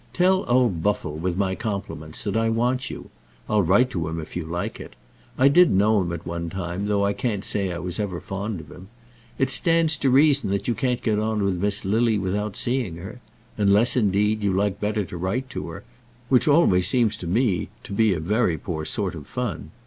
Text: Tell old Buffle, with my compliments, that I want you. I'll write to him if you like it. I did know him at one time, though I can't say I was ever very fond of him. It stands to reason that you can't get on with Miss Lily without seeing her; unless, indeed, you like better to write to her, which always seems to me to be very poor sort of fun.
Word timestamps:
Tell 0.13 0.45
old 0.49 0.81
Buffle, 0.81 1.15
with 1.15 1.37
my 1.37 1.53
compliments, 1.53 2.23
that 2.23 2.35
I 2.35 2.49
want 2.49 2.89
you. 2.89 3.11
I'll 3.47 3.61
write 3.61 3.91
to 3.91 4.07
him 4.07 4.19
if 4.19 4.35
you 4.35 4.43
like 4.43 4.79
it. 4.79 4.95
I 5.37 5.47
did 5.47 5.69
know 5.69 6.01
him 6.01 6.11
at 6.11 6.25
one 6.25 6.49
time, 6.49 6.87
though 6.87 7.05
I 7.05 7.13
can't 7.13 7.45
say 7.45 7.71
I 7.71 7.77
was 7.77 7.99
ever 7.99 8.13
very 8.19 8.21
fond 8.21 8.61
of 8.61 8.71
him. 8.71 8.87
It 9.37 9.51
stands 9.51 9.95
to 9.97 10.09
reason 10.09 10.49
that 10.49 10.67
you 10.67 10.73
can't 10.73 11.03
get 11.03 11.19
on 11.19 11.43
with 11.43 11.61
Miss 11.61 11.85
Lily 11.85 12.17
without 12.17 12.57
seeing 12.57 12.95
her; 12.95 13.21
unless, 13.59 13.95
indeed, 13.95 14.41
you 14.41 14.51
like 14.51 14.79
better 14.79 15.05
to 15.05 15.17
write 15.17 15.51
to 15.51 15.67
her, 15.69 15.83
which 16.29 16.47
always 16.47 16.87
seems 16.87 17.15
to 17.17 17.27
me 17.27 17.69
to 17.83 17.93
be 17.93 18.15
very 18.15 18.57
poor 18.57 18.85
sort 18.85 19.13
of 19.13 19.27
fun. 19.27 19.69